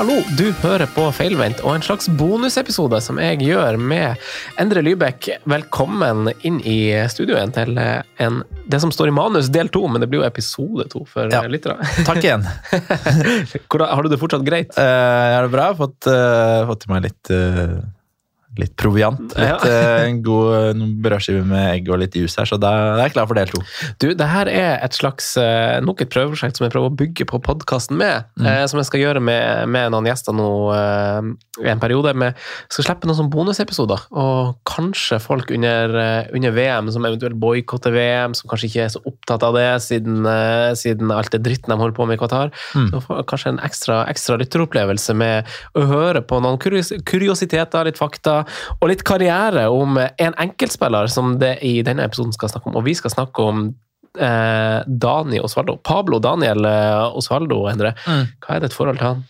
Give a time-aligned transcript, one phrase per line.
[0.00, 4.16] Hallo, du hører på Feilvendt og en slags bonusepisode som jeg gjør med
[4.56, 5.26] Endre Lybekk.
[5.52, 6.78] Velkommen inn i
[7.12, 10.86] studioet til en, det som står i manus, del to, men det blir jo episode
[10.88, 11.42] to for Ja.
[11.44, 11.76] lyttere.
[12.08, 12.48] Takk igjen.
[13.68, 14.72] Hvordan, har du det fortsatt greit?
[14.72, 15.68] Uh, jeg har det bra.
[15.76, 17.76] Fått, uh, fått til meg litt, uh,
[18.58, 19.20] litt proviant.
[19.36, 19.58] Litt, ja.
[20.06, 23.14] en god uh, noen brødskiver med egg og litt juice her, så da er jeg
[23.14, 23.62] klar for del to.
[24.02, 27.26] Du, det her er et slags eh, nok et prøveprosjekt som jeg prøver å bygge
[27.30, 28.26] på podkasten med.
[28.42, 31.30] eh, som jeg skal gjøre med, med noen gjester nå eh,
[31.64, 32.14] i en periode.
[32.18, 32.38] Med,
[32.72, 34.06] skal slippe noen sånne bonusepisoder.
[34.20, 38.92] Og kanskje folk under, eh, under VM som eventuelt boikotter VM, som kanskje ikke er
[38.96, 42.22] så opptatt av det siden, eh, siden alt det dritten de holder på med i
[42.22, 42.54] Qatar.
[42.74, 42.90] Mm.
[42.92, 45.48] Så får kanskje en ekstra, ekstra lytteropplevelse med
[45.78, 48.39] å høre på noen kurios kuriositeter, litt fakta,
[48.78, 52.78] og litt karriere om en enkeltspiller som det i denne episoden skal snakke om.
[52.80, 53.66] Og vi skal snakke om
[54.18, 55.78] eh, Dani Osvaldo.
[55.86, 57.94] Pablo Daniel eh, Osvaldo, Endre.
[58.06, 58.24] Mm.
[58.40, 59.22] Hva er det et forhold til han?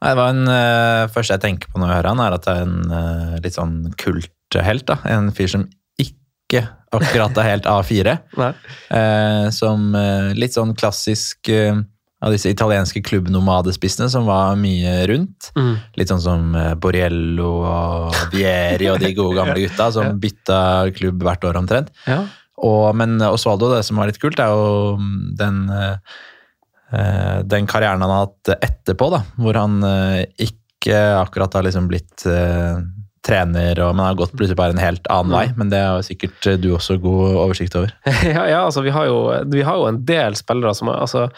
[0.00, 2.46] Nei, det var en, uh, første jeg tenker på når jeg hører han, er at
[2.46, 4.86] det er en uh, litt sånn kulthelt.
[4.88, 4.96] da.
[5.12, 5.66] En fyr som
[6.00, 6.62] ikke
[6.96, 8.14] akkurat er helt A4.
[8.40, 8.50] Nei.
[8.96, 9.92] Eh, som
[10.34, 11.76] litt sånn klassisk eh,
[12.20, 15.50] av disse italienske klubbnomadespissene som var mye rundt.
[15.56, 15.72] Mm.
[15.96, 20.60] Litt sånn som eh, Borriello og Vieri og de gode gamle gutta som bytta
[20.98, 21.92] klubb hvert år omtrent.
[22.04, 22.22] Ja.
[22.60, 24.98] Og, men Osvaldo, det som var litt kult, er jo
[25.38, 31.64] den, eh, den karrieren han har hatt etterpå, da, hvor han eh, ikke akkurat har
[31.64, 32.82] liksom blitt eh,
[33.26, 35.46] trener, og, man har gått plutselig bare en helt annen vei.
[35.58, 37.92] Men det har sikkert eh, du også god oversikt over.
[38.24, 39.18] ja, ja, altså vi har, jo,
[39.52, 41.28] vi har jo en del spillere som altså,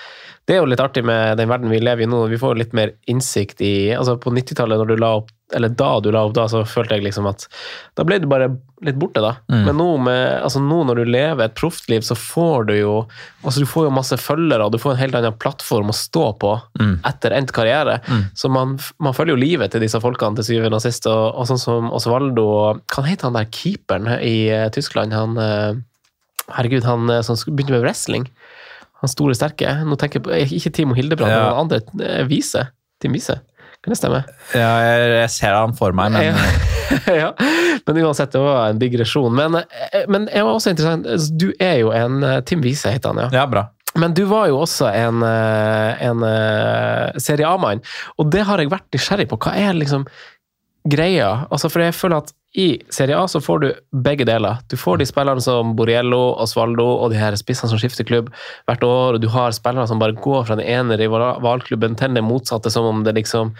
[0.47, 2.25] Det er jo litt artig med den verden vi lever i nå.
[2.30, 5.69] Vi får jo litt mer innsikt i altså På 90-tallet, når du la opp eller
[5.77, 7.47] da du la opp da, så følte jeg liksom at
[7.98, 8.47] Da ble du bare
[8.83, 9.34] litt borte, da.
[9.53, 9.61] Mm.
[9.69, 12.94] Men nå, med, altså nå når du lever et proftliv så får du jo
[13.44, 16.25] altså du får jo masse følgere, og du får en helt annen plattform å stå
[16.43, 16.97] på Mm.
[17.06, 18.00] etter endt karriere.
[18.09, 18.22] Mm.
[18.34, 21.06] Så man, man følger jo livet til disse folkene til syvende og sist.
[21.06, 22.47] Og, og sånn som Osvaldo
[22.91, 25.12] Hva heter han der keeperen i uh, Tyskland?
[25.15, 25.77] Han uh,
[26.56, 28.27] Herregud, han uh, som begynte med wrestling.
[29.03, 29.69] Han store, sterke.
[29.87, 31.38] Nå tenker jeg på, Ikke Timo Hildebrand, Ja.
[31.44, 32.27] men han andre.
[32.31, 32.66] Vise.
[33.03, 33.38] Tim Vise.
[33.82, 34.22] Kan det stemme?
[34.54, 36.37] Ja, jeg, jeg ser han for meg, men
[37.22, 37.32] Ja.
[37.87, 39.34] Men uansett, det var en digresjon.
[39.34, 43.10] Men, eh, men jeg var også interessant Du er jo en eh, Tim Vise, heter
[43.12, 43.31] han, ja.
[43.41, 43.66] ja, bra.
[43.98, 46.22] Men du var jo også en, eh, en
[47.21, 47.82] Serie A-mann,
[48.16, 49.41] og det har jeg vært nysgjerrig på.
[49.42, 50.06] Hva er liksom
[50.88, 51.32] greia?
[51.50, 53.69] Altså, for jeg føler at i Serie A så får du
[54.05, 54.59] begge deler.
[54.69, 58.29] Du får de spillerne som Borriello, Osvaldo og de her spissene som skifter klubb
[58.69, 62.29] hvert år, og du har spillere som bare går fra den ene rivalklubben til den
[62.29, 63.55] motsatte, som om det liksom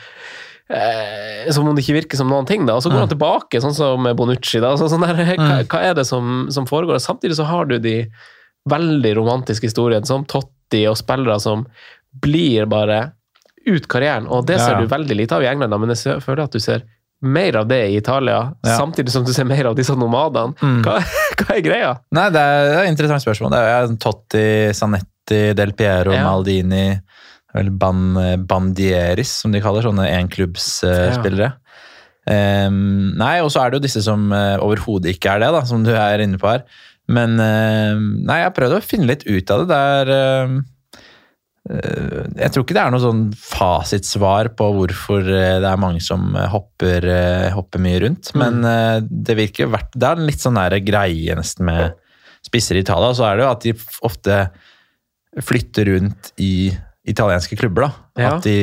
[0.69, 2.77] eh, Som om det ikke virker som noen ting, da.
[2.77, 4.61] Og så går han tilbake, sånn som Bonucci.
[4.61, 4.77] da.
[4.77, 7.01] så, sånn der, hva, hva er det som, som foregår?
[7.01, 7.97] Samtidig så har du de
[8.69, 11.65] veldig romantiske historiene, som Totti og spillere som
[12.21, 13.07] blir bare
[13.65, 14.29] ut karrieren.
[14.29, 16.61] Og det ser du veldig lite av i England, da, men jeg føler at du
[16.61, 16.85] ser
[17.23, 18.77] mer av det i Italia, Ja.
[18.79, 20.57] samtidig som du ser mer av disse nomadene.
[20.61, 20.83] Mm.
[20.83, 20.99] Hva,
[21.39, 21.93] hva er greia?
[22.11, 23.55] Nei, det er, det et interessant spørsmål.
[23.55, 24.45] Det er Totti,
[24.75, 26.25] Sanetti, Del Piero, Ja.
[26.27, 26.87] Maldini
[27.53, 28.15] Vel ban,
[28.49, 31.51] Bandieris, som de kaller sånne enklubbsspillere.
[32.23, 35.63] Um, nei, og så er det jo disse som uh, overhodet ikke er det, da,
[35.69, 36.63] som du er inne på her.
[37.13, 39.69] Men uh, nei, jeg har prøvd å finne litt ut av det.
[39.73, 40.55] Det er eh,
[41.63, 46.33] Jeg tror ikke det er noe sånn fasitsvar på hvorfor eh, det er mange som
[46.35, 48.33] eh, hopper, eh, hopper mye rundt.
[48.39, 51.95] Men eh, det virker verdt Det er en litt sånn greie nesten med
[52.43, 53.13] spisser i Italia.
[53.13, 53.77] Og så er det jo at de
[54.09, 54.39] ofte
[55.43, 56.73] flytter rundt i
[57.09, 57.87] italienske klubber.
[57.87, 58.23] da.
[58.23, 58.33] Ja.
[58.35, 58.57] At de,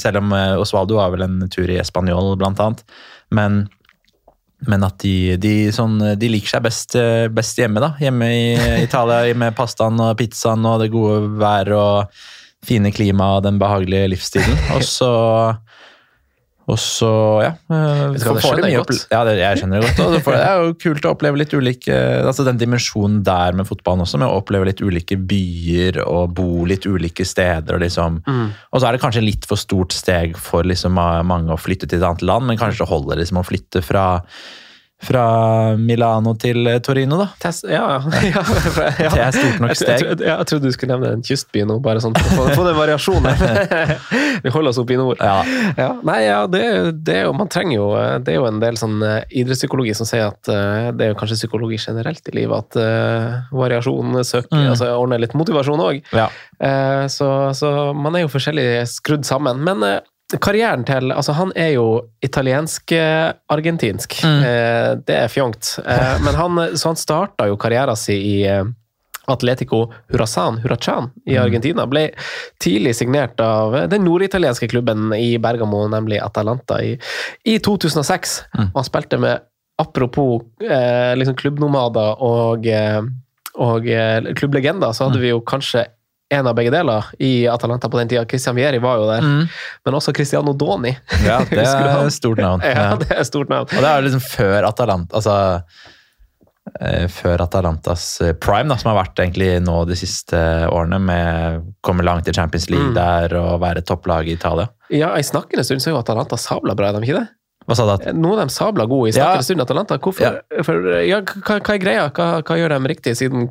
[0.00, 2.86] selv om eh, Osvaldo var vel en tur i Español, blant annet.
[3.30, 3.66] Men
[4.66, 7.92] men at de, de, sånn, de liker seg best, eh, best hjemme, da.
[8.02, 8.48] Hjemme i
[8.82, 12.24] Italia med pastaen og pizzaen og det gode været og
[12.66, 14.58] fine klimaet den behagelige livsstilen.
[14.76, 15.12] Og så
[16.68, 17.10] og så,
[17.40, 19.04] ja eh, Vet du hva, det skjønner jeg godt.
[19.08, 20.12] Ja, det, jeg skjønner det godt.
[20.12, 21.96] Det, får, det er jo kult å oppleve litt ulike
[22.28, 26.66] altså Den dimensjonen der med fotballen også, med å oppleve litt ulike byer og bo
[26.68, 27.78] litt ulike steder.
[27.78, 28.50] Og liksom Mm.
[28.74, 32.00] og så er det kanskje litt for stort steg for liksom mange å flytte til
[32.00, 34.04] et annet land, men kanskje det holder liksom å flytte fra,
[34.98, 37.28] fra Milano til eh, Torino, da.
[37.38, 38.42] Test, ja, ja, ja.
[38.98, 40.00] Det er stort nok Jeg, steg.
[40.02, 42.56] jeg, jeg, jeg trodde du skulle nevne en kystby nå, bare sånn for å få,
[42.58, 43.44] få den variasjonen.
[44.44, 45.22] Vi holder oss oppe i nord.
[45.22, 45.38] Ja.
[45.78, 46.62] Ja, nei, ja, det,
[47.06, 47.86] det jo, man trenger jo
[48.24, 51.18] Det er jo en del sånn eh, idrettspsykologi som sier at eh, det er jo
[51.22, 54.70] kanskje psykologi generelt i livet, at uh, variasjon søker, Mm.
[54.72, 55.98] altså ordner litt motivasjon òg.
[56.16, 56.24] ja.
[57.12, 59.60] så, så man er jo forskjellig skrudd sammen.
[59.62, 59.98] Men eh,
[60.36, 61.86] karrieren til Altså, han er jo
[62.22, 64.18] italiensk-argentinsk.
[64.24, 64.42] Mm.
[64.44, 65.78] Eh, det er fjongt.
[65.86, 68.64] Eh, men han, så han starta jo karrieren sin i eh,
[69.28, 71.42] Atletico Huracan, Huracan i Mm.
[71.44, 72.06] Argentina ble
[72.64, 76.94] tidlig signert av den norditalienske klubben i Bergamo, nemlig Atalanta, i,
[77.44, 78.38] i 2006.
[78.56, 78.70] Mm.
[78.74, 79.40] Han spilte med,
[79.78, 83.02] apropos eh, liksom klubbnomader og, eh,
[83.60, 85.10] og eh, klubblegender, så Mm.
[85.10, 85.84] hadde vi jo kanskje
[86.30, 88.24] en av begge deler i Atalanta på den tida.
[88.28, 89.22] Christian Vieri var jo der,
[89.84, 90.92] men også Cristiano Doni.
[91.24, 92.60] Ja, det er et stort navn.
[92.64, 93.70] Ja, det er stort navn.
[93.72, 95.36] Og det er liksom før Atalanta Altså
[96.80, 100.36] eh, før Atalantas eh, prime, da, som har vært egentlig nå de siste
[100.68, 102.94] årene, med å komme langt i Champions League Mm.
[102.98, 104.68] der og være topplag i Italia.
[104.92, 107.28] Ja, I snakkende stund så er jo Atalanta sabla bra, er de ikke det?
[107.68, 108.06] Hva sa du?
[108.08, 109.34] Noen Nå er de sabla gode i Ja.
[109.34, 109.98] snakkende stund, Atalanta.
[110.00, 110.38] Hvorfor?
[110.64, 112.06] For, ja, hva, hva er greia?
[112.16, 113.46] Hva, hva gjør de riktig, siden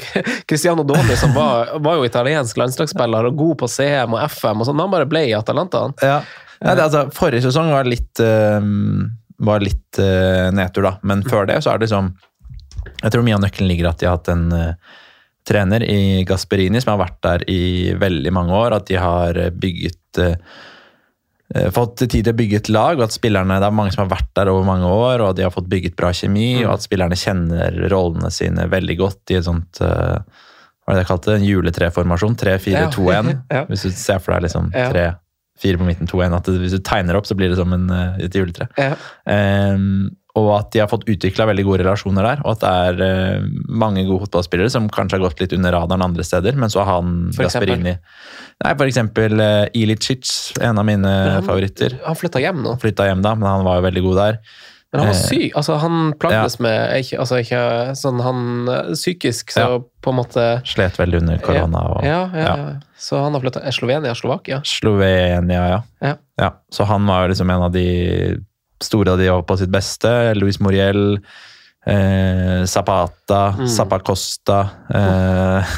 [0.50, 4.70] Cristiano Doni, som var, var jo italiensk landslagsspiller og god på CM og FM, og
[4.70, 5.88] sånn, han bare ble i Atalanta?
[6.02, 6.22] Ja.
[6.58, 6.74] Ja.
[6.74, 8.58] Det, altså, forrige sesong var litt, uh,
[9.46, 10.96] var litt uh, nedtur, da.
[11.06, 12.16] Men før det så er det liksom
[13.04, 14.96] Jeg tror mye av nøkkelen ligger at de har hatt en uh,
[15.48, 18.76] trener i Gasperini som har vært der i veldig mange år.
[18.78, 20.66] At de har eh, bygget eh, eh,
[21.72, 24.18] Fått tid til å bygge et lag, og at spillerne, det er mange som har
[24.18, 26.66] vært der over mange år, og de har fått bygget bra kjemi, Mm.
[26.68, 30.20] og at spillerne kjenner rollene sine veldig godt i et sånt uh,
[30.84, 31.36] Hva er det jeg kalte?
[31.38, 32.36] En juletreformasjon?
[32.36, 33.32] 3-4-2-1.
[33.56, 33.64] Ja.
[33.70, 34.90] Hvis du ser for deg liksom Ja.
[34.92, 35.06] tre,
[35.58, 36.36] fire på midten, to igjen.
[36.36, 38.68] At det, hvis du tegner opp, så blir det som en, eh, et juletre.
[38.78, 38.94] Ja.
[39.28, 42.44] Ehm, og at de har fått utvikla veldig gode relasjoner der.
[42.46, 43.02] Og at det er
[43.42, 43.48] uh,
[43.84, 47.00] mange gode fotballspillere som kanskje har gått litt under radaren andre steder, men så har
[47.00, 47.48] han For?
[47.48, 47.98] Gasperini
[48.58, 50.32] Nei, for eksempel uh, Ilicic,
[50.62, 51.98] en av mine han- favoritter.
[52.08, 52.78] Han flytta hjem nå.
[52.82, 54.40] Flytta hjem da, men han var jo veldig god der.
[54.94, 55.56] Men han var Eh, syk.
[55.60, 57.62] Altså, han plagdes med ikke, altså, ikke
[58.00, 58.44] sånn han
[58.96, 59.80] Psykisk, så Ja.
[60.02, 61.82] på en måte Slet veldig under korona.
[61.98, 62.56] og ja, ja, ja.
[62.56, 62.76] ja.
[62.98, 64.62] Så han har flytta Slovenia, Slovakia?
[64.66, 65.82] Slovenia, ja.
[66.02, 66.14] Ja.
[66.40, 66.50] ja.
[66.72, 68.38] Så han var jo liksom en av de
[68.84, 70.12] store av de var på sitt beste.
[70.38, 71.20] Luis Moriel,
[71.88, 73.68] eh, Zapata, Mm.
[73.68, 74.60] Zappacosta.
[74.94, 75.76] Eh,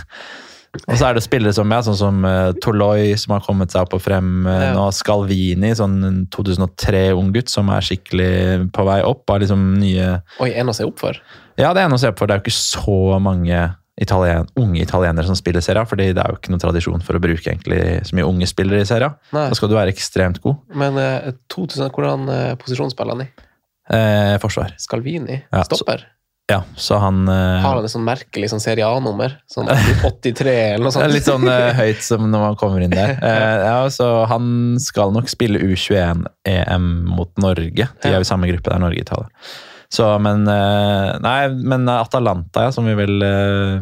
[0.88, 3.82] og så er det spillere som jeg, sånn som eh, Toloi, som har kommet seg
[3.88, 4.74] opp og frem eh, Ja.
[4.78, 4.90] nå.
[4.94, 9.24] Scalvini, sånn 2003-unggutt som er skikkelig på vei opp.
[9.30, 11.18] Har liksom nye Oi, en å se opp for.
[11.58, 14.48] Ja, det er en å se opp for det er jo ikke så mange italien,
[14.60, 15.88] unge italienere som spiller serien.
[15.90, 18.86] Fordi det er jo ikke noen tradisjon for å bruke egentlig så mye unge spillere
[18.86, 19.18] i serien.
[19.36, 19.48] Nei.
[19.52, 20.62] Da skal du være ekstremt god.
[20.80, 23.30] Men eh, 2000, hvordan eh, posisjon spiller han i?
[23.90, 24.76] Eh, forsvar.
[24.80, 25.42] Scalvini?
[25.52, 26.08] Ja, så- Stopper?
[26.50, 29.36] Ja, så han eh, Har han et sånn merkelig sånn Serie A-nummer?
[29.54, 31.12] Sånn 83 eller noe sånt?
[31.14, 33.12] litt sånn eh, høyt som når man kommer inn der.
[33.30, 34.48] Eh, ja, så han
[34.82, 37.86] skal nok spille U21-EM mot Norge.
[38.02, 39.30] De er jo i samme gruppe der, Norge og Italia.
[39.90, 43.80] Så, men eh, Nei, men Atalanta, ja, som vi vel eh,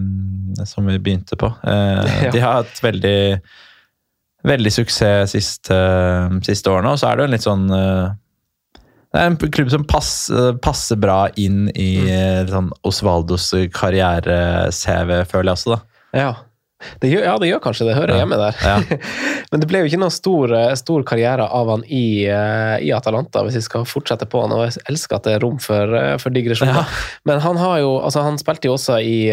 [0.66, 1.50] Som vi begynte på.
[1.68, 3.18] Eh, De har hatt veldig
[4.48, 5.78] Veldig suksess siste,
[6.46, 7.66] siste årene, og så er det jo en litt sånn
[9.08, 12.50] det er en klubb som passer, passer bra inn i mm.
[12.52, 15.74] sånn Osvaldos karriere-CV, føler jeg også.
[15.74, 15.80] da.
[16.20, 16.30] Ja.
[17.02, 17.96] Det gjør, ja, det gjør kanskje det.
[17.98, 18.18] Hører Ja.
[18.22, 18.58] hjemme der.
[18.62, 18.98] Ja.
[19.52, 22.92] Men det ble jo ikke noen stor, eh, stor karriere av han i, eh, i
[22.94, 24.54] Atalanta, hvis vi skal fortsette på han.
[24.54, 26.84] Og jeg elsker at det er rom for, eh, for digresjoner.
[26.86, 26.86] Ja.
[27.26, 29.32] Men han har jo Altså, han spilte jo også i,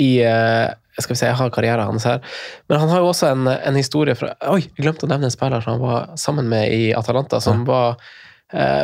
[0.00, 0.10] i
[0.94, 2.20] skal vi se, jeg har karrieren hans her.
[2.70, 5.34] Men han har jo også en, en historie fra Oi, jeg glemte å nevne en
[5.34, 7.96] spiller som han var sammen med i Atalanta, som var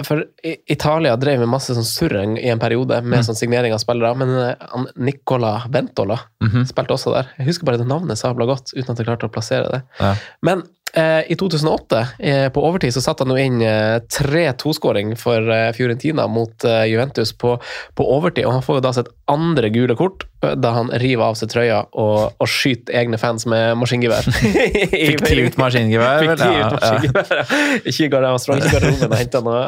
[0.02, 0.25] For
[0.68, 3.25] Italia drev med masse sånn surring i en periode med Mm.
[3.28, 6.64] sånn signering av spillere, men eh, Nicola Ventola Mhm.
[6.66, 7.28] spilte også der.
[7.38, 9.83] Jeg husker bare det navnet sabla godt, uten at jeg klarte å plassere det.
[10.00, 10.14] Ja.
[10.42, 10.64] Men eh,
[10.99, 15.68] i 2008, eh, på overtid, så satte han jo inn eh, tre toskåring for eh,
[15.76, 17.54] Fiorentina mot eh, Juventus på,
[17.94, 21.28] på overtid, og han får jo da sitt andre gule kort eh, da han river
[21.28, 24.26] av seg trøya og, og skyter egne fans med maskingevær.
[25.11, 26.32] Fiktivt maskingevær, vel?
[26.32, 26.73] Fiktivt Ja, ja.
[26.75, 27.61] maskingevær, ja.
[27.85, 29.62] Ikke i garderoben, og hentet noe.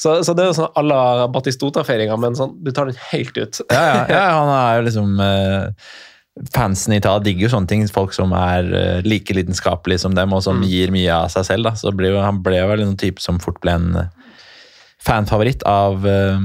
[0.00, 1.02] Så, så det er jo sånn à la
[1.34, 3.60] Batistota-feiringa, men sånn, du tar den helt ut.
[3.68, 5.92] Ja, ja, ja, han er jo liksom eh,
[6.54, 7.82] Fansen i Italia digger jo sånne ting.
[7.92, 10.68] Folk som er eh, like lidenskapelige som dem, og som Mm.
[10.68, 11.64] gir mye av seg selv.
[11.64, 11.72] Da.
[11.76, 14.08] Så ble han ble vel en type som fort ble en eh,
[15.04, 16.38] fanfavoritt av eh,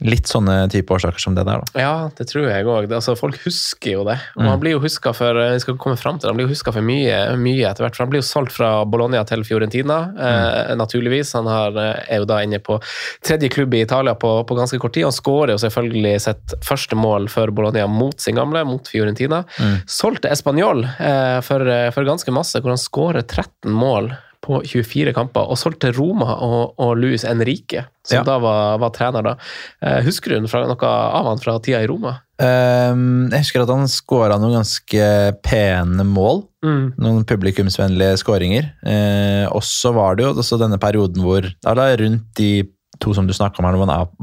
[0.00, 1.58] litt sånne type årsaker som det der.
[1.64, 1.80] Da.
[1.80, 2.86] Ja, det tror jeg òg.
[2.94, 4.18] Altså, folk husker jo det.
[4.36, 4.48] Og Mm.
[4.48, 6.80] han blir jo huska for jeg skal komme frem til, han blir jo huska for
[6.82, 7.96] mye, mye etter hvert.
[7.96, 11.32] For han blir jo solgt fra Bologna til Fiorentina, eh, naturligvis.
[11.34, 12.80] Han har, eh, er jo da inne på
[13.24, 15.02] tredje klubb i Italia på, på ganske kort tid.
[15.04, 19.44] Han skårer jo selvfølgelig sitt første mål for Bologna mot sin gamle, mot Fiorentina.
[19.58, 19.82] Mm.
[19.86, 24.60] Solgt til Español eh, for, eh, for ganske masse, hvor han skårer 13 mål på
[24.64, 28.22] 24 kamper, og solgte Roma og, og Luis Enrique, som Ja.
[28.24, 29.32] da var, var trener da.
[29.82, 32.16] Eh, husker du noe av han fra tida i Roma?
[32.38, 35.06] Um, jeg husker at han skåra noen ganske
[35.42, 36.44] pene mål.
[36.62, 38.70] Noen publikumsvennlige skåringer.
[38.86, 42.52] Uh, og så var det jo også denne perioden hvor da rundt de
[43.02, 43.66] to som du snakka om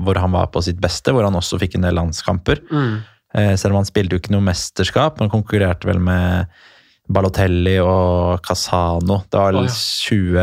[0.04, 2.60] hvor han- var på sitt beste, hvor han også fikk en del landskamper.
[2.72, 3.04] Mm.
[3.36, 5.20] Eh, selv om han spilte jo ikke noe mesterskap.
[5.20, 6.48] Han konkurrerte vel med
[7.12, 9.22] Balotelli og Casano.
[9.30, 9.76] Det var Å, ja.
[9.76, 10.40] 20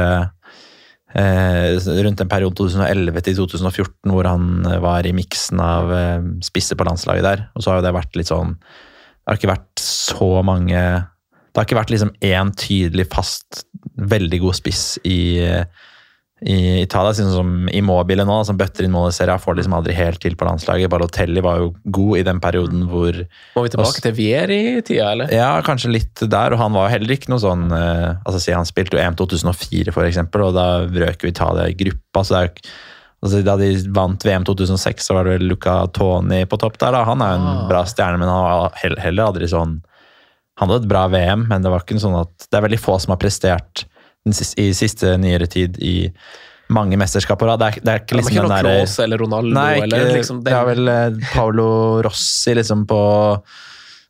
[1.18, 6.26] eh, Rundt en periode 2011 til 2014 hvor han eh, var i miksen av eh,
[6.44, 7.46] spisser på landslaget der.
[7.56, 11.58] Og så har jo det vært litt sånn Det har ikke vært så mange Det
[11.58, 13.64] har ikke vært liksom én tydelig, fast,
[13.98, 15.40] veldig god spiss i
[16.42, 19.94] i Italia, sånn som Immobile nå, som bøtter inn mål i serien, får liksom aldri
[19.94, 20.90] helt til på landslaget.
[20.90, 23.14] Balotelli var jo god i den perioden hvor
[23.54, 25.30] Må vi tilbake til Vieri-tida, eller?
[25.30, 28.52] Ja, kanskje litt der, og han var jo heller ikke noe sånn eh, altså si
[28.56, 32.24] Han spilte jo EM 2004, for eksempel, og da røk jo Italia i gruppa.
[32.26, 32.72] så det er jo
[33.22, 36.90] altså Da de vant VM 2006, så var det vel Luca Toni på topp der.
[36.98, 37.68] da, Han er jo en Ah.
[37.68, 39.78] bra stjerne, men han var heller aldri sånn
[40.58, 42.98] Han hadde et bra VM, men det var ikke sånn at det er veldig få
[43.00, 43.84] som har prestert
[44.56, 45.96] i siste nyere tid i
[46.72, 47.60] mange mesterskap på rad.
[47.60, 50.54] Det det er ikke liksom ikke den derre eller Ronaldo Nei, ikke, eller liksom det
[50.56, 51.68] er vel eh, Paolo
[52.06, 53.00] Rossi liksom på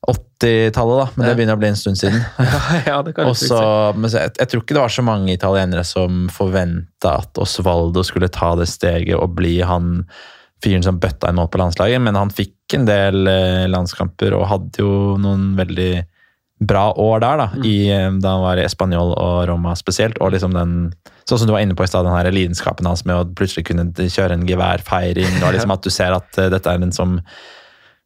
[0.03, 1.09] 80-tallet, da.
[1.15, 1.31] Men Ja.
[1.31, 2.19] det begynner å bli en stund siden.
[2.91, 3.59] ja, det kan Også,
[3.95, 8.03] men så jeg, jeg tror ikke det var så mange italienere som forventa at Osvaldo
[8.07, 10.03] skulle ta det steget og bli han
[10.63, 14.49] fyren som bøtta inn mål på landslaget, men han fikk en del eh, landskamper og
[14.51, 16.05] hadde jo noen veldig
[16.67, 17.65] bra år der, da, Mm.
[17.67, 20.19] i, eh, da han var i Español og Roma spesielt.
[20.21, 20.93] Og liksom den,
[21.29, 23.67] sånn som du var inne på i stad, den her lidenskapen hans med å plutselig
[23.67, 27.21] kunne kjøre en geværfeiring, og liksom at du ser at eh, dette er en som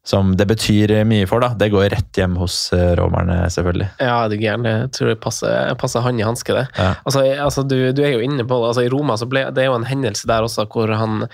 [0.07, 1.43] som det betyr mye for.
[1.43, 1.49] da.
[1.59, 3.89] Det går rett hjem hos eh, romerne, selvfølgelig.
[3.99, 4.67] Ja, det er gæren.
[4.69, 6.63] Jeg tror det passer, passer han i hanske, det.
[6.77, 6.93] Ja.
[7.03, 8.69] Altså, altså du, du er jo inne på det.
[8.71, 11.25] Altså, I Roma så ble det er jo en hendelse der også hvor han,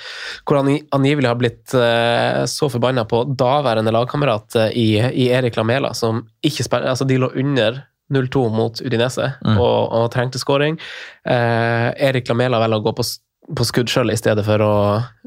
[0.50, 4.88] hvor han angivelig har blitt uh, så forbanna på daværende lagkamerat eh, i,
[5.26, 9.58] i Erik Lamela, som ikke spiller Altså, de lå under 0-2 mot Udinese Mm.
[9.60, 10.76] og, og trengte scoring.
[11.28, 13.06] Uh, Erik Lamela velger å gå på,
[13.44, 14.74] på skudd sjøl i stedet for å,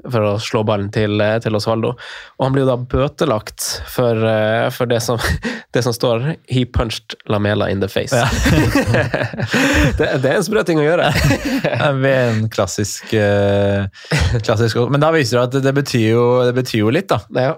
[0.08, 1.92] for å slå ballen til, eh, til Osvaldo.
[2.38, 5.20] Og han blir jo da bøtelagt for, eh, for det, som,
[5.76, 8.16] det som står 'He punched Lamela in the face'.
[8.16, 8.28] Ja.
[9.98, 11.10] det, det er en sprø ting å gjøre.
[12.02, 13.86] Ved en klassisk, eh,
[14.40, 17.20] klassisk Men da viser det at det betyr jo, det betyr jo litt, da.
[17.36, 17.54] Ja.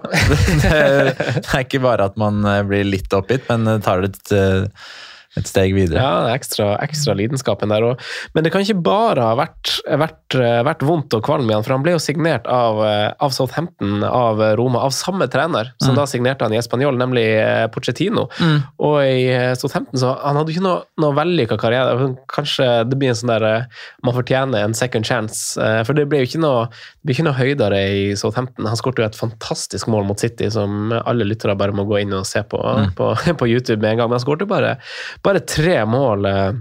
[0.59, 4.75] Det er, ikke bare at man blir litt oppgitt, men tar det et,
[5.37, 6.01] et steg videre.
[6.01, 8.01] Ja, det er ekstra, ekstra lidenskapen der òg.
[8.33, 11.75] Men det kan ikke bare ha vært, vært, vært vondt og kvalm i han, for
[11.75, 12.79] han ble jo signert av,
[13.19, 15.95] av Southampton, av Roma, av samme trener som Mm.
[15.99, 18.27] da signerte han i Español, nemlig eh, Pochettino.
[18.39, 18.57] Mm.
[18.85, 22.09] Og i eh, Southampton så han hadde ikke noe, noe vellykka karriere.
[22.29, 23.63] Kanskje det blir en sånn der eh,
[24.05, 25.57] man fortjener en second chance.
[25.61, 28.65] eh, For det ble jo ikke noe, det ble ikke noe høydere i Southampton.
[28.69, 32.13] Han skåret jo et fantastisk mål mot City, som alle lyttere bare må gå inn
[32.17, 32.91] og se på, Mm.
[32.95, 33.07] på,
[33.41, 34.09] på YouTube med en gang.
[34.11, 34.75] Men han skåret bare,
[35.25, 36.29] bare tre mål.
[36.29, 36.51] uh,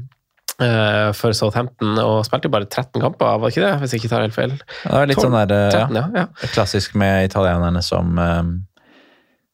[0.63, 3.75] eh, for Southampton, og spilte jo bare 13 kamper, var det ikke det?
[3.83, 4.55] Hvis jeg ikke tar helt feil.
[4.59, 6.05] Det er litt sånn der, eh, 13, ja.
[6.15, 6.27] ja.
[6.27, 8.43] ja, klassisk med italienerne som, uh,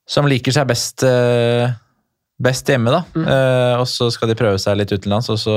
[0.08, 1.68] som liker seg best, uh,
[2.44, 3.04] best hjemme, da.
[3.14, 3.30] Mm.
[3.36, 5.56] Eh, Og så skal de prøve seg litt utenlands, og så,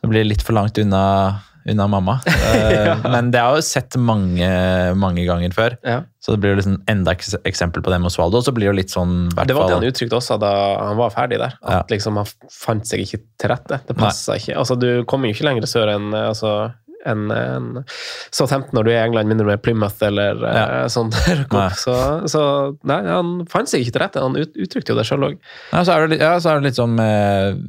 [0.00, 1.04] så blir det litt for langt unna,
[1.68, 2.18] unna mamma.
[2.52, 2.96] Eh, Ja.
[3.08, 4.48] Men det har jeg jo sett mange,
[4.98, 5.76] mange ganger før.
[5.86, 6.02] ja.
[6.22, 8.38] Så det blir jo liksom enda et eksempel på det med Osvaldo.
[8.46, 10.96] Så blir det jo litt sånn hvert Det var det han uttrykte også da han
[11.00, 11.56] var ferdig der.
[11.62, 11.82] At Ja.
[11.96, 13.80] liksom han fant seg ikke til rette.
[13.88, 14.54] Det passa ikke.
[14.60, 16.52] Altså, du kommer jo ikke lenger sør enn eh, altså,
[17.06, 17.84] enn enn
[18.30, 21.10] Southampton når du er i England, mindre med Plymouth eller eh, sånn.
[21.10, 21.42] der.
[21.50, 21.68] Nei.
[21.74, 21.94] Så,
[22.30, 22.42] så
[22.86, 24.22] nei, han fant seg ikke til rette.
[24.22, 25.40] Han ut, uttrykte jo det sjøl òg.
[25.72, 27.64] Ja, så er det, ja, så er det litt sånn med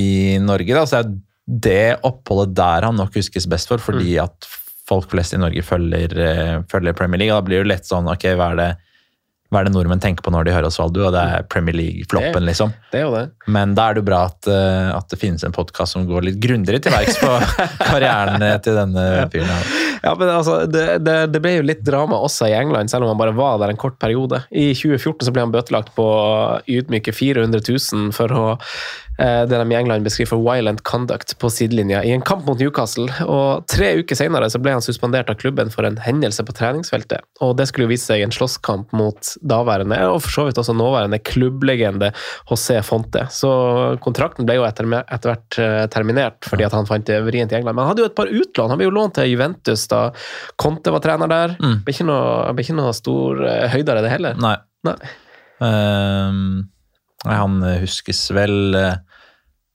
[0.00, 0.86] i Norge, da.
[0.88, 1.12] Så er
[1.50, 4.24] det oppholdet der han nok huskes best for, fordi Mm.
[4.28, 4.46] at
[4.90, 7.34] folk flest i Norge følger, eh, følger Premier League.
[7.34, 8.70] Da blir det lett sånn Ok, hva er det,
[9.50, 11.06] hva er det nordmenn tenker på når de hører Osvaldo?
[11.08, 12.72] Og det er Premier League-floppen, liksom.
[12.92, 13.22] Det er jo det.
[13.50, 16.22] Men da er det jo bra at, eh, at det finnes en podkast som går
[16.28, 17.30] litt grundigere til verks på
[17.90, 19.64] karrieren eh, til denne fyren.
[20.04, 23.10] Ja, men altså, det, det, det ble jo litt drama også i England, selv om
[23.12, 24.44] han bare var der en kort periode.
[24.50, 26.06] I 2014 så ble han bøtelagt på
[26.70, 28.44] ydmyke 400 000 for å
[29.20, 33.08] det de i England beskriver for violent conduct på sidelinja i en kamp mot Newcastle.
[33.26, 37.26] Og Tre uker senere så ble han suspendert av klubben for en hendelse på treningsfeltet.
[37.44, 40.74] Og Det skulle jo vise seg en slåsskamp mot daværende, og for så vidt også
[40.76, 42.12] nåværende, klubblegende
[42.48, 43.26] José Fonte.
[43.34, 43.50] Så
[44.04, 47.60] kontrakten ble jo etter, etter hvert eh, terminert fordi at han fant det vrient i
[47.60, 47.76] England.
[47.76, 48.72] Men han hadde jo et par utlån.
[48.72, 50.02] Han ble jo lånt til Juventus da
[50.60, 51.56] Conte var trener der.
[51.60, 51.80] Mm.
[51.84, 54.40] Ble ikke noe, ble ikke noe stor eh, høydere, det heller.
[54.40, 54.56] Nei.
[54.88, 54.96] Nei.
[55.60, 56.70] Um,
[57.28, 58.94] han huskes vel eh,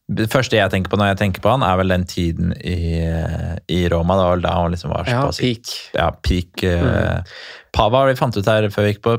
[0.06, 3.00] Det første jeg tenker på når jeg tenker på han, er vel den tiden i,
[3.02, 4.20] eh, i Roma.
[4.20, 5.72] Det var vel da han liksom var Ja, såpass peak.
[5.98, 6.62] ja, peak.
[6.62, 7.34] mm.
[7.74, 9.18] Pa, hva var vi fant ut her før vi gikk på?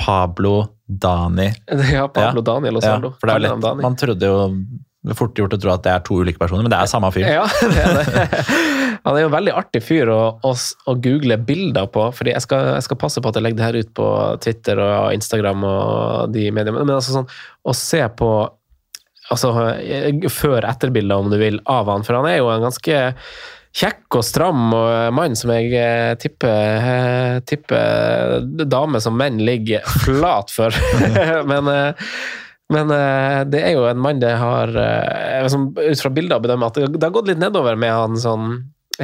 [0.00, 0.54] Pablo
[0.86, 1.48] Dani.
[1.94, 2.46] Ja, Pablo Ja.
[2.52, 4.38] Daniel og Ja, for det er Kaller lett, man trodde jo
[5.00, 6.88] det er fort gjort å tro at det er to ulike personer, men det er
[6.90, 7.24] samme fyr.
[7.24, 8.26] Ja, det er det.
[9.06, 12.02] Han er jo en veldig artig fyr å, å, å google bilder på.
[12.12, 14.08] fordi jeg skal, jeg skal, passe på at jeg legger det her ut på
[14.44, 16.84] Twitter og Instagram og de mediene.
[16.84, 17.30] Men altså sånn,
[17.64, 18.28] å se på
[19.30, 19.54] altså,
[20.40, 22.04] før-etterbilder, om du vil, av han.
[22.06, 23.00] For han er jo en ganske
[23.76, 24.62] kjekk og stram
[25.14, 30.74] mann som jeg eh, tipper, eh, tipper damer som menn ligger flat for.
[31.50, 32.12] men eh,
[32.70, 32.86] men
[33.50, 34.70] det er jo en mann det har
[35.50, 38.44] som, Ut fra bilder bedømmer at det, har gått litt nedover med han sånn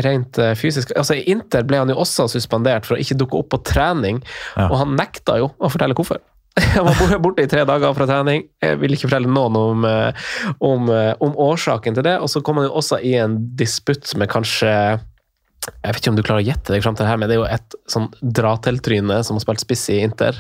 [0.07, 0.93] rent fysisk.
[0.95, 4.21] Altså I Inter ble han jo også suspendert for å ikke dukke opp på trening,
[4.55, 4.69] ja.
[4.69, 6.23] og han nekta jo å fortelle hvorfor.
[6.77, 8.47] Han var borte i tre dager fra trening.
[8.65, 9.85] Jeg vil ikke fortelle noen om,
[10.65, 10.89] om,
[11.27, 12.17] om årsaken til det.
[12.25, 14.73] Og så kom han jo også i en disputt med kanskje
[15.67, 17.37] jeg vet ikke om du klarer å gjette deg fram til det her, men det
[17.37, 18.07] er jo et sånn
[18.39, 20.39] dra-til-tryne som har spilt spiss i Inter.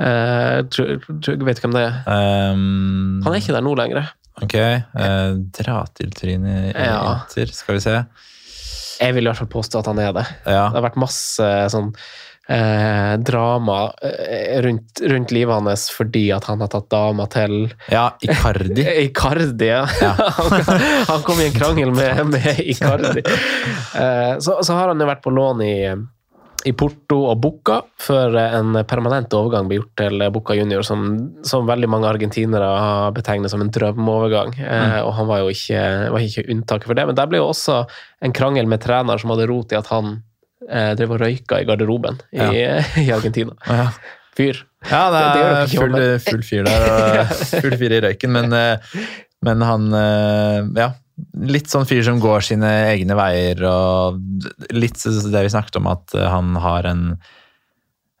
[0.00, 1.98] Uh, tror, tror, vet du hvem det er?
[2.06, 4.10] Um, Han er ikke der nå lenger.
[4.42, 4.56] Ok.
[4.96, 6.98] Uh, dra-til-tryne i ja.
[7.14, 7.96] Inter, skal vi se.
[8.96, 10.24] Jeg vil i hvert fall påstå at han er det.
[10.48, 10.66] Ja.
[10.70, 11.92] Det har vært masse sånn
[12.46, 18.08] eh, drama eh, rundt, rundt, livet hans fordi at han har tatt dama til Ja,
[18.20, 18.86] Icardi.
[19.06, 19.86] Icardi, ja.
[20.00, 20.14] ja.
[21.10, 23.24] han, kom i en krangel med, med Icardi.
[23.26, 25.78] Eh, så, så, har han jo vært på lån i,
[26.66, 31.02] i Porto og Bucca før en permanent overgang ble gjort til Bucca junior, som,
[31.46, 34.54] som veldig mange argentinere har betegnet som en drømmeovergang.
[34.60, 34.96] Eh, mm.
[35.02, 35.82] og han var jo ikke,
[36.14, 37.10] var ikke unntaket for det.
[37.10, 37.82] Men der ble jo også
[38.22, 40.20] en krangel med trener som hadde rot i at han
[40.66, 42.80] drev og røyka i garderoben i, ja.
[43.04, 43.54] i Argentina.
[43.66, 43.90] Ja.
[44.36, 44.60] Fyr.
[44.86, 45.96] Ja, det er, det det full,
[46.26, 47.32] full, fyr der,
[47.64, 49.02] full fyr i røyken, men, eh,
[49.46, 50.92] men han eh, Ja.
[51.48, 54.18] Litt sånn fyr som går sine egne veier, og
[54.76, 57.06] litt det vi snakket om, at han har en,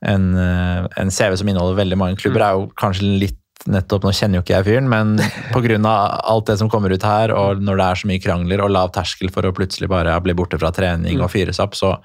[0.00, 2.46] en, eh, en CV som inneholder veldig mange klubber, mm.
[2.46, 5.12] er jo kanskje litt nettopp, Nå kjenner jo ikke jeg fyren, men
[5.52, 5.76] pga.
[5.92, 8.94] alt det som kommer ut her, og når det er så mye krangler og lav
[8.96, 11.34] terskel for å plutselig bare bli borte fra trening og mm.
[11.34, 11.98] fyres opp, så,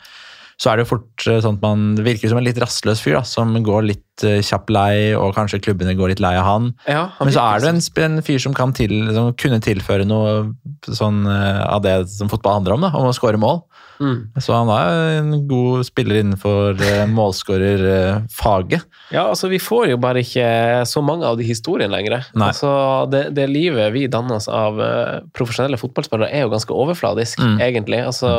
[0.62, 3.16] så er det jo fort eh, sånn at man virker som en litt rastløs fyr,
[3.18, 6.68] da, som går litt uh, kjapp lei, og kanskje klubbene går litt lei av han.
[6.86, 10.06] Ja, han men så er det en, en fyr som kan til, som kunne tilføre
[10.06, 10.52] noe
[10.86, 13.64] sånn, uh, av det som fotball handler om, da, om å skåre mål.
[14.02, 14.42] Mm.
[14.42, 18.88] Så han er en god spiller innenfor uh, målskårerfaget.
[19.14, 20.48] Ja, altså vi får jo bare ikke
[20.90, 22.18] så mange av de historiene lenger.
[22.34, 22.72] Altså,
[23.12, 27.60] det, det, livet vi dannes av uh, profesjonelle fotballspillere, er jo ganske overfladisk, mm.
[27.62, 28.02] egentlig.
[28.08, 28.34] Altså,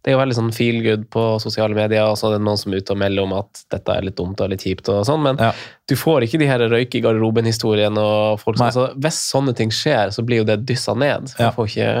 [0.00, 2.60] det er jo veldig sånn feel good på sosiale medier, og så er det noen
[2.60, 5.02] som er ute og melder om at dette er litt dumt og litt kjipt og
[5.08, 5.50] sånn, men ja.
[5.90, 9.72] du får ikke de her røyke i garderoben-historiene og folk som altså, Hvis sånne ting
[9.74, 11.34] skjer, så blir jo det dyssa ned.
[11.40, 11.50] Ja.
[11.56, 11.92] får ikke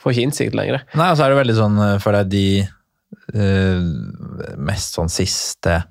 [0.00, 0.84] Får ikke innsikt lenger.
[0.98, 2.46] Nei, og så er det veldig sånn eh, for deg de
[3.36, 3.82] uh,
[4.62, 5.82] mest sånn siste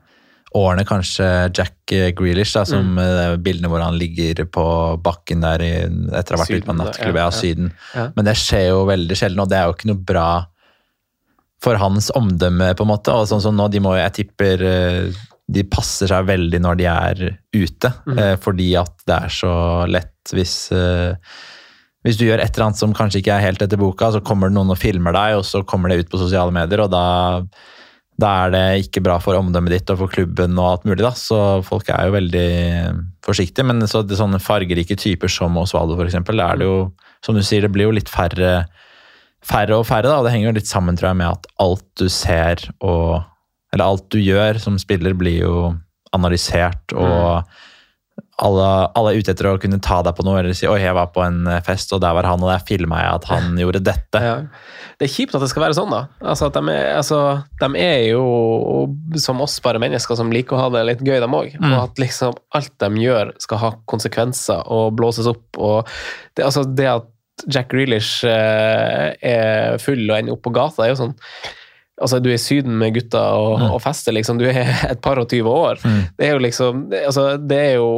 [0.57, 3.39] årene, kanskje Jack Grealish, da, som mm.
[3.39, 4.65] bildene hvor han ligger på
[4.99, 5.69] bakken der i,
[6.17, 7.69] etter å ha vært ute på nattklubb ja, ja, Syden.
[7.95, 8.09] Ja.
[8.17, 10.27] Men det skjer jo veldig sjelden, og det er jo ikke noe bra
[11.63, 13.15] for hans omdømme, på en måte.
[13.15, 14.65] Og sånn som nå, de må jeg tipper
[15.51, 17.23] de passer seg veldig når de er
[17.55, 18.21] ute, mm.
[18.43, 19.55] fordi at det er så
[19.87, 20.55] lett hvis
[22.05, 24.49] hvis du gjør et eller annet som kanskje ikke er helt etter boka, så kommer
[24.49, 27.03] det noen og filmer deg, og så kommer det ut på sosiale medier, og da,
[28.21, 31.13] da er det ikke bra for omdømmet ditt og for klubben og alt mulig, da.
[31.17, 31.37] Så
[31.67, 32.47] folk er jo veldig
[33.25, 33.67] forsiktige.
[33.69, 36.77] Men så det sånne fargerike typer som Osvaldo, f.eks., er det jo,
[37.25, 38.63] som du sier, det blir jo litt færre,
[39.45, 40.17] færre og færre, da.
[40.17, 43.27] Og det henger jo litt sammen, tror jeg, med at alt du ser og
[43.71, 45.59] Eller alt du gjør som spiller, blir jo
[46.11, 47.69] analysert og mm
[48.41, 50.95] alle, alle, er ute etter å kunne ta deg på noe eller si 'oi, jeg
[50.97, 53.59] var på en eh, fest, og der var han, og der filma jeg at han
[53.59, 54.21] gjorde dette'.
[54.23, 54.35] Ja.
[54.97, 56.01] Det er kjipt at det skal være sånn, da.
[56.33, 57.19] Altså, de, er, altså,
[57.61, 58.25] de, er, jo
[59.21, 61.55] som oss bare mennesker som liker å ha det litt gøy, de òg.
[61.57, 61.69] Mm.
[61.71, 65.45] Og at liksom alt de gjør skal ha konsekvenser og blåses opp.
[65.57, 65.89] og
[66.35, 67.09] Det, altså, det at
[67.49, 71.17] Jack Grealish eh, er full og ender opp på gata, er jo sånn
[72.01, 73.67] Altså, du er i Syden med gutta og, mm.
[73.75, 74.41] og fester, liksom.
[74.41, 75.81] Du er et par og tyve år.
[75.85, 76.01] Mm.
[76.17, 77.91] Det er jo liksom altså, Det er jo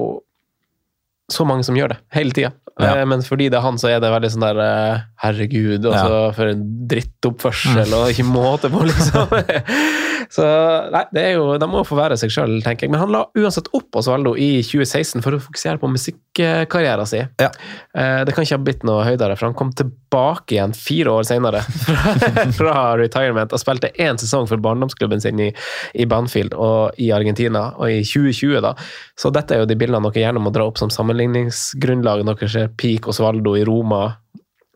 [1.32, 2.52] så mange som gjør det, hele tida.
[2.82, 2.98] Ja.
[3.00, 6.14] Eh, men fordi det er han, så er det veldig sånn der eh, Herregud, altså,
[6.14, 6.32] ja.
[6.36, 7.96] for en drittoppførsel, mm.
[8.00, 9.34] og ikke måte på, liksom.
[10.34, 10.44] så
[10.90, 12.92] nei, det er jo, de må få være seg sjøl, tenker jeg.
[12.94, 17.30] Men han la uansett opp Osvaldo i 2016 for å fokusere på musikkarrieren sin.
[17.38, 17.52] Ja.
[17.94, 21.28] Eh, det kan ikke ha blitt noe høydere, for han kom tilbake igjen fire år
[21.30, 25.52] senere fra, fra retirement og spilte én sesong for barndomsklubben sin i,
[25.94, 28.74] i Banfield og i Argentina, og i 2020, da.
[29.20, 32.54] Så dette er jo de bildene dere gjerne må dra opp som sammenligningsgrunnlag når dere
[32.56, 34.08] ser Peak Osvaldo i Roma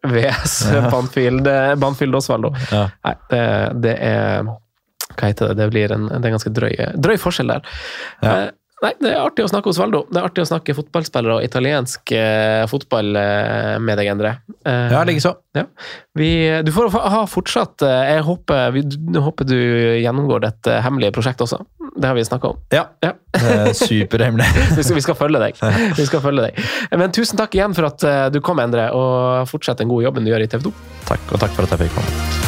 [0.06, 0.86] VS ja.
[0.94, 1.50] Banfield,
[1.82, 2.54] Banfield Osvaldo.
[2.70, 2.86] Ja.
[3.02, 3.44] Nei, det,
[3.82, 4.54] det, er
[5.18, 5.58] Hva heter det?
[5.64, 7.76] Det blir en, det er en ganske drøy, drøy forskjell der.
[8.22, 8.38] Ja.
[8.38, 10.04] Eh, Nei, det er artig å snakke Osvaldo.
[10.14, 14.36] Det er artig å snakke fotballspillere og italiensk eh, fotball eh, med deg, Endre.
[14.62, 15.32] Eh, Ja, likeså.
[16.14, 16.28] vi,
[16.62, 18.84] du får ha fortsatt eh, Jeg håper, vi,
[19.18, 19.56] håper du
[20.04, 21.64] gjennomgår dette hemmelige prosjektet også.
[21.98, 22.60] Det har vi snakka om.
[22.70, 22.84] Ja.
[23.02, 23.16] Ja.
[23.34, 24.46] er Superhemmelig.
[24.78, 25.58] Vi skal, vi skal følge deg.
[25.98, 26.60] Vi skal følge deg.
[27.02, 30.22] Men tusen takk igjen for at eh, du kom, Endre, og fortsett den gode jobben
[30.28, 30.76] du gjør i TV 2.
[31.10, 32.47] Takk, og takk for at jeg fikk komme.